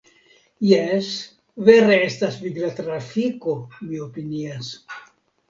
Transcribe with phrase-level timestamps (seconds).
[0.69, 1.09] Jes,
[1.67, 3.55] vere estas vigla trafiko,
[3.91, 4.73] mi opinias.